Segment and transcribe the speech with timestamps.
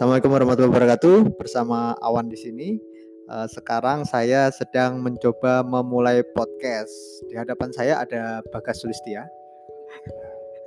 [0.00, 1.16] Assalamualaikum warahmatullahi wabarakatuh.
[1.36, 2.80] Bersama Awan di sini.
[3.28, 6.88] Uh, sekarang saya sedang mencoba memulai podcast.
[7.28, 9.28] Di hadapan saya ada Bagas Sulistia.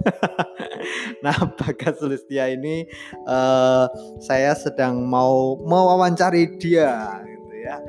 [1.26, 2.86] nah, Bagas Sulistia ini
[3.26, 3.90] uh,
[4.22, 7.82] saya sedang mau mewawancari dia, gitu ya.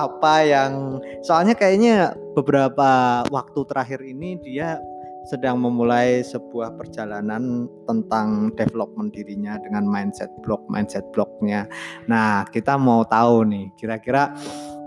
[0.00, 4.80] Apa yang soalnya kayaknya beberapa waktu terakhir ini dia
[5.26, 11.66] sedang memulai sebuah perjalanan tentang development dirinya dengan mindset block mindset blocknya.
[12.06, 14.30] Nah kita mau tahu nih kira-kira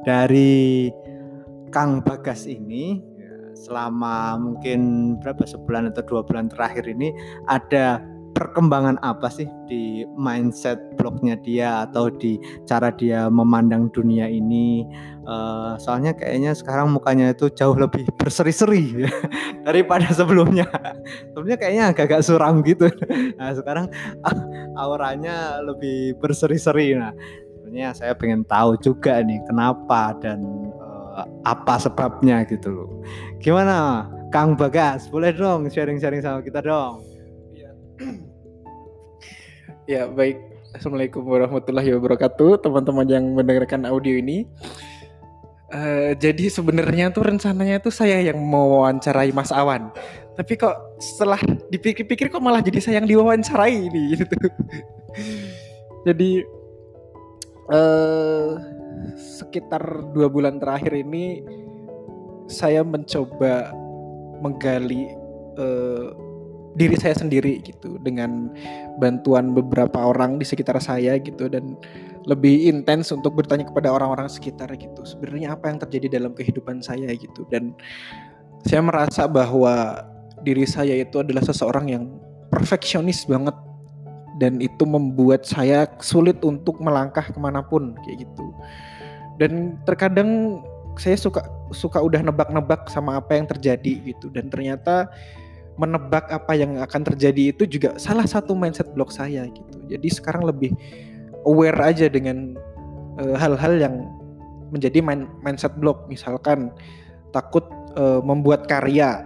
[0.08, 0.88] dari
[1.70, 7.13] Kang Bagas ini ya, selama mungkin berapa sebulan atau dua bulan terakhir ini
[7.46, 8.02] ada
[8.39, 14.88] perkembangan apa sih di mindset blognya dia atau di cara dia memandang dunia ini?
[15.27, 19.03] Uh, soalnya kayaknya sekarang mukanya itu jauh lebih berseri-seri
[19.67, 20.71] daripada sebelumnya.
[21.35, 22.88] Sebelumnya kayaknya agak-agak suram gitu.
[23.35, 23.91] Nah sekarang
[24.87, 26.96] auranya lebih berseri-seri.
[26.96, 27.12] Nah
[27.59, 30.40] sebenarnya saya pengen tahu juga nih kenapa dan
[30.79, 32.90] uh, apa sebabnya gitu loh.
[33.43, 35.12] Gimana Kang Bagas?
[35.12, 37.09] Boleh dong sharing-sharing sama kita dong
[39.90, 40.37] Ya, baik.
[40.77, 44.46] Assalamualaikum warahmatullahi wabarakatuh, teman-teman yang mendengarkan audio ini.
[45.73, 49.90] Uh, jadi sebenarnya tuh rencananya tuh saya yang mau wawancarai Mas Awan.
[50.37, 51.41] Tapi kok setelah
[51.73, 54.37] dipikir-pikir kok malah jadi saya yang diwawancarai ini gitu.
[56.05, 56.46] jadi
[57.74, 58.62] uh,
[59.18, 59.81] sekitar
[60.13, 61.41] dua bulan terakhir ini
[62.46, 63.74] saya mencoba
[64.38, 65.09] menggali
[65.57, 66.28] uh,
[66.78, 68.53] diri saya sendiri gitu dengan
[69.01, 71.73] bantuan beberapa orang di sekitar saya gitu dan
[72.29, 77.09] lebih intens untuk bertanya kepada orang-orang sekitar gitu sebenarnya apa yang terjadi dalam kehidupan saya?
[77.16, 77.47] gitu.
[77.50, 77.73] Dan
[78.67, 80.03] saya merasa bahwa
[80.45, 82.03] diri saya itu adalah seseorang yang
[82.53, 83.56] perfeksionis banget
[84.40, 88.46] dan itu membuat saya sulit untuk melangkah ke mana pun kayak gitu.
[89.40, 90.62] Dan terkadang
[91.00, 91.41] saya suka
[91.72, 95.08] suka udah nebak-nebak sama apa yang terjadi gitu dan ternyata
[95.79, 99.79] menebak apa yang akan terjadi itu juga salah satu mindset block saya gitu.
[99.88, 100.75] Jadi sekarang lebih
[101.47, 102.59] aware aja dengan
[103.23, 103.95] eh, hal-hal uh, yang
[104.75, 106.03] menjadi main, mindset block.
[106.12, 106.75] Misalkan
[107.31, 107.63] takut
[107.95, 109.23] uh, membuat karya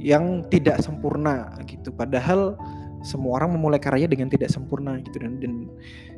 [0.00, 1.92] yang tidak sempurna gitu.
[1.92, 2.56] Padahal
[3.04, 5.70] semua orang memulai karya dengan tidak sempurna gitu dan, dan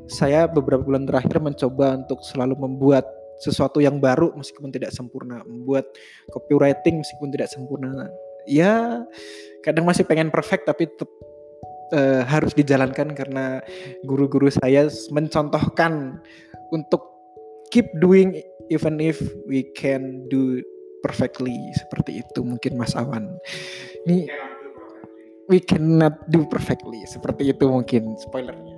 [0.09, 3.05] saya beberapa bulan terakhir mencoba untuk selalu membuat
[3.39, 5.87] sesuatu yang baru meskipun tidak sempurna, membuat
[6.33, 8.11] copywriting meskipun tidak sempurna.
[8.49, 9.05] Ya
[9.63, 11.11] kadang masih pengen perfect tapi tetap
[11.95, 13.61] uh, harus dijalankan karena
[14.05, 16.21] guru-guru saya mencontohkan
[16.73, 17.03] untuk
[17.73, 20.61] keep doing even if we can do
[21.01, 23.39] perfectly seperti itu mungkin Mas Awan.
[24.05, 24.29] Ini
[25.49, 28.77] we cannot do perfectly seperti itu mungkin spoilernya.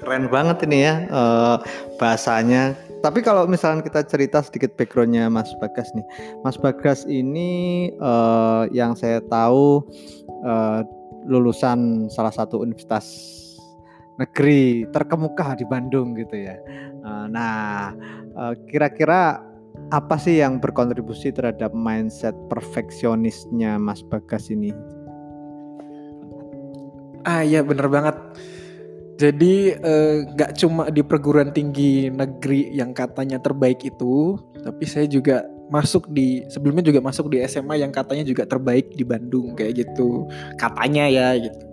[0.00, 1.56] Keren banget ini ya uh,
[1.96, 6.02] bahasanya tapi kalau misalnya kita cerita sedikit backgroundnya Mas Bagas nih,
[6.42, 9.86] Mas Bagas ini uh, yang saya tahu
[10.42, 10.82] uh,
[11.30, 13.06] lulusan salah satu universitas
[14.18, 16.58] negeri terkemuka di Bandung gitu ya.
[17.06, 17.94] Uh, nah,
[18.66, 19.38] kira-kira
[19.94, 24.74] apa sih yang berkontribusi terhadap mindset perfeksionisnya Mas Bagas ini?
[27.22, 28.18] Ah iya bener banget
[29.16, 35.48] jadi eh, uh, cuma di perguruan tinggi negeri yang katanya terbaik itu, tapi saya juga
[35.72, 40.28] masuk di sebelumnya juga masuk di SMA yang katanya juga terbaik di Bandung kayak gitu
[40.60, 41.64] katanya ya gitu.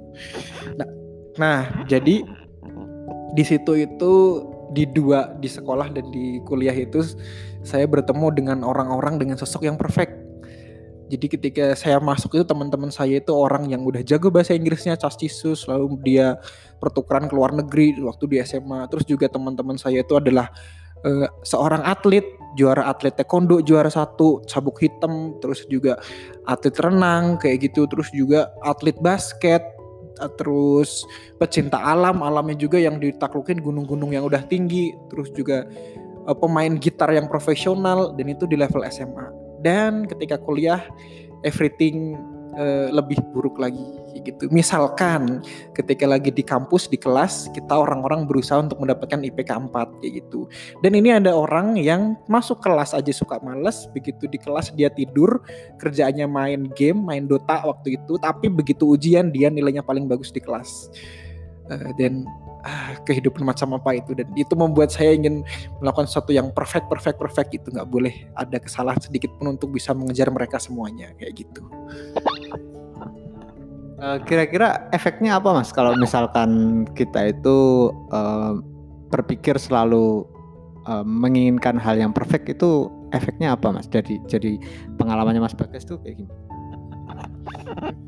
[0.79, 0.89] Nah,
[1.37, 2.25] nah jadi
[3.33, 4.13] di situ itu
[4.73, 7.05] di dua di sekolah dan di kuliah itu
[7.61, 10.22] saya bertemu dengan orang-orang dengan sosok yang perfect
[11.13, 15.69] jadi ketika saya masuk itu teman-teman saya itu orang yang udah jago bahasa Inggrisnya castisus
[15.69, 16.41] lalu dia
[16.81, 18.89] pertukaran ke luar negeri waktu di SMA.
[18.89, 20.49] Terus juga teman-teman saya itu adalah
[21.05, 22.25] uh, seorang atlet,
[22.57, 26.01] juara atlet taekwondo juara satu, sabuk hitam, terus juga
[26.49, 29.61] atlet renang kayak gitu, terus juga atlet basket,
[30.17, 31.05] eh, terus
[31.37, 35.69] pecinta alam, alamnya juga yang ditaklukin gunung-gunung yang udah tinggi, terus juga
[36.25, 40.83] uh, pemain gitar yang profesional dan itu di level SMA dan ketika kuliah
[41.47, 42.19] everything
[42.55, 44.47] uh, lebih buruk lagi gitu.
[44.49, 45.43] Misalkan
[45.75, 50.47] ketika lagi di kampus di kelas kita orang-orang berusaha untuk mendapatkan IPK 4 kayak gitu.
[50.79, 55.43] Dan ini ada orang yang masuk kelas aja suka males, begitu di kelas dia tidur,
[55.81, 60.39] kerjaannya main game, main Dota waktu itu, tapi begitu ujian dia nilainya paling bagus di
[60.39, 60.89] kelas.
[61.71, 62.27] Uh, dan
[62.63, 64.15] ah, kehidupan macam apa itu.
[64.17, 65.43] Dan itu membuat saya ingin
[65.83, 69.91] melakukan sesuatu yang perfect perfect perfect itu nggak boleh ada kesalahan sedikit pun untuk bisa
[69.91, 71.61] mengejar mereka semuanya kayak gitu.
[74.03, 78.59] Eh, kira-kira efeknya apa mas kalau misalkan kita itu uh,
[79.07, 80.27] berpikir selalu
[80.83, 83.87] uh, menginginkan hal yang perfect itu efeknya apa mas?
[83.87, 84.59] Jadi jadi
[84.99, 86.43] pengalamannya mas Bagas tuh kayak gimana?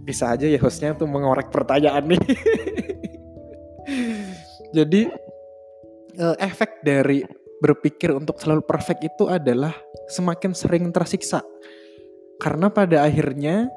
[0.04, 2.20] Bisa aja ya hostnya tuh mengorek pertanyaan nih
[4.76, 5.08] jadi
[6.20, 7.24] uh, efek dari
[7.64, 9.72] berpikir untuk selalu perfect itu adalah
[10.12, 11.40] semakin sering tersiksa
[12.44, 13.72] karena pada akhirnya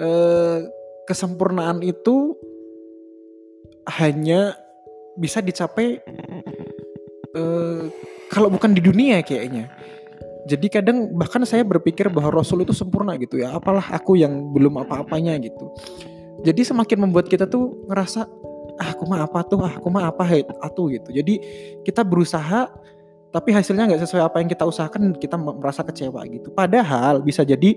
[0.00, 0.64] uh,
[1.04, 2.32] kesempurnaan itu
[4.00, 4.56] hanya
[5.20, 6.00] bisa dicapai
[7.36, 7.84] uh,
[8.32, 9.68] kalau bukan di dunia kayaknya.
[10.44, 13.56] Jadi kadang bahkan saya berpikir bahwa Rasul itu sempurna gitu ya.
[13.56, 15.72] Apalah aku yang belum apa-apanya gitu.
[16.44, 18.28] Jadi semakin membuat kita tuh ngerasa
[18.80, 20.24] ah aku mah apa tuh, ah aku mah apa
[20.62, 21.14] atuh gitu.
[21.14, 21.34] Jadi
[21.86, 22.70] kita berusaha
[23.34, 26.54] tapi hasilnya nggak sesuai apa yang kita usahakan kita merasa kecewa gitu.
[26.54, 27.74] Padahal bisa jadi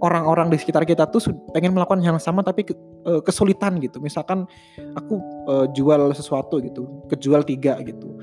[0.00, 1.20] orang-orang di sekitar kita tuh
[1.52, 2.72] pengen melakukan yang sama tapi ke,
[3.04, 4.00] uh, kesulitan gitu.
[4.00, 4.48] Misalkan
[4.94, 8.16] aku uh, jual sesuatu gitu, kejual tiga gitu.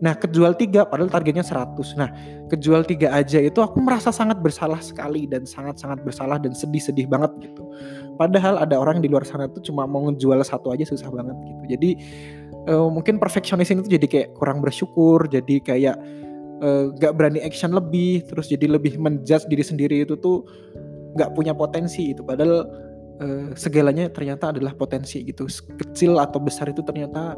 [0.00, 1.92] Nah, kejual tiga padahal targetnya 100.
[2.00, 2.08] Nah,
[2.48, 7.30] kejual tiga aja itu aku merasa sangat bersalah sekali dan sangat-sangat bersalah dan sedih-sedih banget
[7.44, 7.68] gitu.
[8.16, 11.62] Padahal ada orang di luar sana tuh cuma mau ngejual satu aja susah banget gitu.
[11.76, 11.90] Jadi
[12.72, 15.96] uh, mungkin perfeksionis ini tuh jadi kayak kurang bersyukur, jadi kayak
[16.64, 20.48] uh, gak berani action lebih, terus jadi lebih menjudge diri sendiri itu tuh
[21.10, 22.62] nggak punya potensi itu padahal
[23.18, 27.34] uh, segalanya ternyata adalah potensi gitu kecil atau besar itu ternyata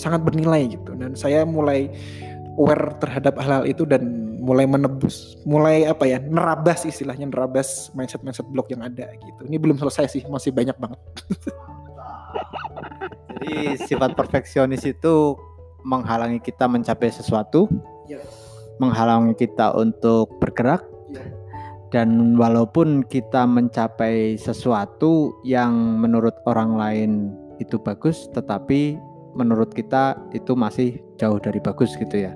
[0.00, 0.96] sangat bernilai gitu.
[0.96, 1.92] Dan saya mulai
[2.56, 8.48] aware terhadap hal-hal itu dan mulai menebus mulai apa ya nerabas istilahnya nerabas mindset mindset
[8.48, 9.44] blok yang ada gitu.
[9.44, 11.00] Ini belum selesai sih masih banyak banget.
[13.30, 15.36] Jadi sifat perfeksionis itu
[15.84, 17.68] menghalangi kita mencapai sesuatu
[18.04, 18.20] ya.
[18.80, 21.24] menghalangi kita untuk bergerak ya.
[21.88, 27.10] dan walaupun kita mencapai sesuatu yang menurut orang lain
[27.60, 28.96] itu bagus tetapi
[29.34, 32.32] menurut kita itu masih jauh dari bagus gitu ya.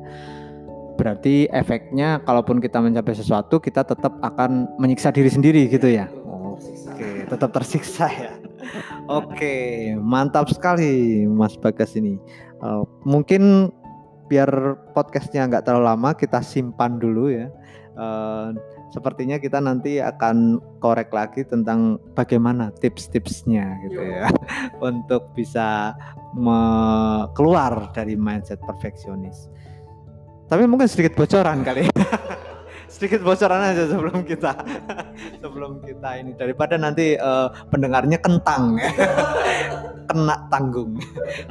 [0.94, 6.06] Berarti efeknya kalaupun kita mencapai sesuatu kita tetap akan menyiksa diri sendiri gitu ya?
[6.54, 8.32] Oke tetap tersiksa ya.
[9.10, 12.16] Oke mantap sekali Mas Bagas ini.
[12.62, 13.74] Uh, mungkin
[14.30, 14.48] biar
[14.96, 17.50] podcastnya nggak terlalu lama kita simpan dulu ya.
[17.98, 18.54] Uh,
[18.94, 24.30] sepertinya kita nanti akan korek lagi tentang bagaimana tips-tipsnya gitu ya
[24.94, 25.98] untuk bisa
[27.34, 29.50] keluar dari mindset perfeksionis.
[30.46, 31.90] Tapi mungkin sedikit bocoran kali.
[32.94, 34.54] sedikit bocoran aja sebelum kita
[35.42, 38.90] sebelum kita ini daripada nanti uh, pendengarnya kentang ya.
[40.06, 41.00] Kena tanggung.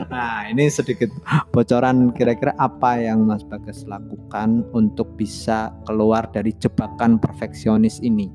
[0.10, 1.10] Nah, ini sedikit
[1.52, 8.30] bocoran kira-kira apa yang Mas Bagas lakukan untuk bisa keluar dari jebakan perfeksionis ini.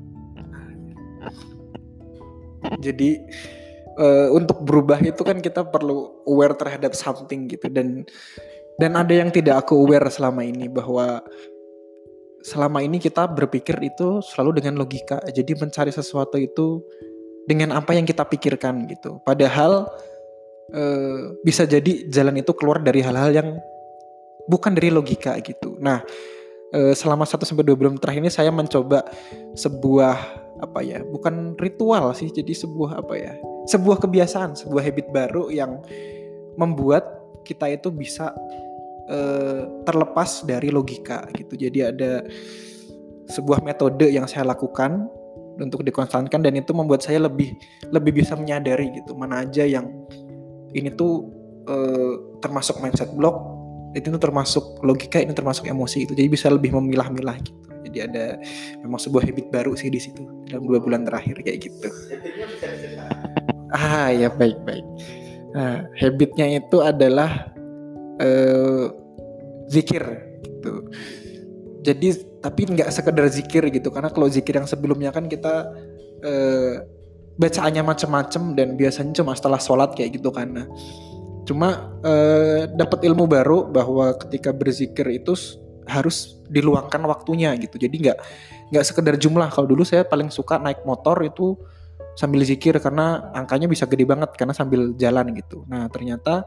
[2.83, 3.19] Jadi
[3.99, 8.03] uh, untuk berubah itu kan kita perlu aware terhadap something gitu dan
[8.79, 11.19] dan ada yang tidak aku aware selama ini bahwa
[12.39, 15.19] selama ini kita berpikir itu selalu dengan logika.
[15.27, 16.79] Jadi mencari sesuatu itu
[17.45, 19.21] dengan apa yang kita pikirkan gitu.
[19.23, 19.87] Padahal
[20.73, 20.83] e,
[21.45, 23.49] bisa jadi jalan itu keluar dari hal-hal yang
[24.49, 25.77] bukan dari logika gitu.
[25.77, 26.01] Nah,
[26.73, 29.05] e, selama 1 sampai 2 bulan terakhir ini saya mencoba
[29.53, 30.15] sebuah
[30.59, 31.01] apa ya?
[31.05, 33.33] Bukan ritual sih, jadi sebuah apa ya?
[33.69, 35.79] Sebuah kebiasaan, sebuah habit baru yang
[36.57, 37.05] membuat
[37.47, 38.35] kita itu bisa
[39.07, 41.55] uh, terlepas dari logika gitu.
[41.55, 42.25] Jadi ada
[43.29, 45.05] sebuah metode yang saya lakukan
[45.59, 47.55] untuk dikonstankan dan itu membuat saya lebih
[47.91, 49.87] lebih bisa menyadari gitu mana aja yang
[50.71, 51.27] ini tuh
[51.67, 53.59] uh, termasuk mindset block
[53.97, 57.57] itu tuh termasuk logika ini termasuk emosi itu jadi bisa lebih memilah-milah gitu.
[57.89, 58.37] Jadi ada
[58.85, 61.89] memang sebuah habit baru sih di situ dalam dua bulan terakhir kayak gitu.
[63.73, 64.85] Ah ya baik baik.
[65.57, 67.49] Nah habitnya itu adalah
[68.21, 68.93] uh,
[69.73, 70.05] zikir
[70.45, 70.85] gitu.
[71.79, 75.71] Jadi tapi nggak sekedar zikir gitu karena kalau zikir yang sebelumnya kan kita
[76.23, 76.73] uh,
[77.39, 80.51] bacaannya macam-macam dan biasanya cuma setelah sholat kayak gitu kan.
[80.51, 80.67] Nah,
[81.47, 85.33] cuma uh, dapat ilmu baru bahwa ketika berzikir itu
[85.87, 87.79] harus diluangkan waktunya gitu.
[87.79, 88.17] Jadi nggak
[88.75, 89.47] nggak sekedar jumlah.
[89.49, 91.55] Kalau dulu saya paling suka naik motor itu
[92.19, 95.63] sambil zikir karena angkanya bisa gede banget karena sambil jalan gitu.
[95.71, 96.43] Nah ternyata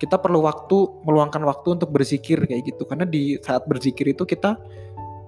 [0.00, 2.88] kita perlu waktu meluangkan waktu untuk berzikir kayak gitu.
[2.88, 4.56] Karena di saat berzikir itu kita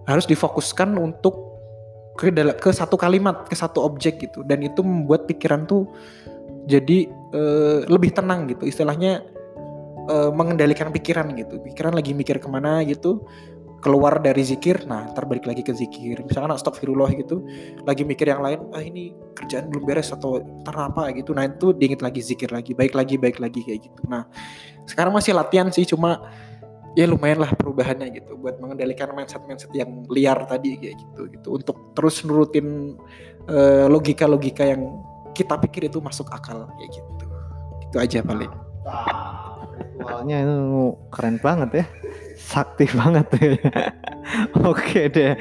[0.09, 1.53] harus difokuskan untuk
[2.17, 4.41] ke ke satu kalimat ke satu objek gitu.
[4.49, 5.93] Dan itu membuat pikiran tuh
[6.65, 7.05] jadi
[7.37, 7.43] e,
[7.85, 8.65] lebih tenang gitu.
[8.65, 9.21] Istilahnya
[10.09, 11.61] e, mengendalikan pikiran gitu.
[11.61, 13.29] Pikiran lagi mikir ke mana gitu
[13.83, 16.23] keluar dari zikir nah ntar balik lagi ke zikir.
[16.23, 17.43] Misalkan astagfirullah gitu
[17.83, 20.79] lagi mikir yang lain ah ini kerjaan belum beres atau ntar
[21.19, 21.35] gitu.
[21.35, 24.01] Nah itu diinget lagi zikir lagi baik lagi baik lagi kayak gitu.
[24.07, 24.31] Nah
[24.87, 26.23] sekarang masih latihan sih cuma
[26.95, 31.49] ya lumayan lah perubahannya gitu buat mengendalikan mindset mindset yang liar tadi kayak gitu gitu.
[31.59, 32.95] Untuk terus nurutin
[33.51, 35.03] uh, logika-logika yang
[35.35, 37.25] kita pikir itu masuk akal kayak gitu.
[37.91, 38.53] Itu aja paling.
[40.03, 40.59] Awalnya itu
[41.15, 41.87] keren banget ya
[42.37, 43.53] sakti banget ya.
[44.71, 45.35] Oke deh,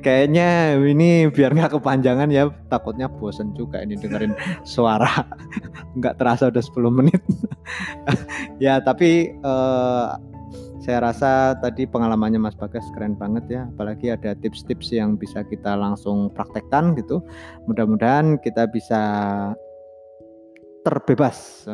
[0.00, 5.26] kayaknya ini biar nggak kepanjangan ya, takutnya bosen juga ini dengerin suara
[5.98, 7.20] nggak terasa udah 10 menit.
[8.64, 10.14] ya tapi uh,
[10.84, 15.72] saya rasa tadi pengalamannya Mas Bagas keren banget ya, apalagi ada tips-tips yang bisa kita
[15.72, 17.24] langsung praktekkan gitu.
[17.64, 19.02] Mudah-mudahan kita bisa
[20.84, 21.64] terbebas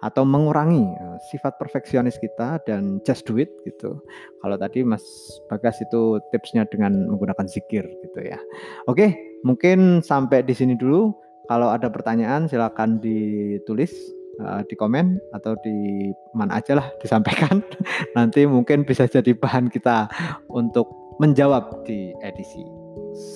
[0.00, 3.98] atau mengurangi eh, sifat perfeksionis kita dan just do it gitu.
[4.40, 5.02] Kalau tadi Mas
[5.50, 8.38] Bagas itu tipsnya dengan menggunakan zikir gitu ya.
[8.86, 11.12] Oke, mungkin sampai di sini dulu.
[11.44, 13.92] Kalau ada pertanyaan silakan ditulis
[14.40, 17.60] uh, di komen atau di mana aja lah disampaikan.
[18.16, 20.08] Nanti mungkin bisa jadi bahan kita
[20.48, 20.88] untuk
[21.20, 22.64] menjawab di edisi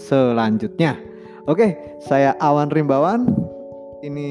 [0.09, 0.97] selanjutnya.
[1.45, 3.29] Oke, saya Awan Rimbawan
[4.03, 4.31] ini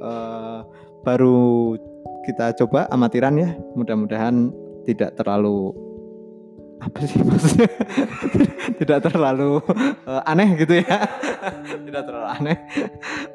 [0.00, 0.64] uh,
[1.04, 1.76] baru
[2.24, 3.52] kita coba amatiran ya.
[3.76, 4.50] Mudah-mudahan
[4.88, 5.72] tidak terlalu
[6.80, 7.70] apa sih maksudnya?
[8.80, 9.62] Tidak terlalu
[10.04, 11.06] uh, aneh gitu ya.
[11.86, 12.58] Tidak terlalu aneh.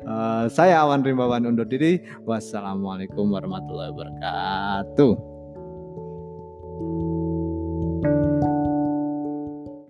[0.06, 2.04] Uh, saya Awan Rimbawan undur diri.
[2.28, 5.29] Wassalamualaikum warahmatullahi wabarakatuh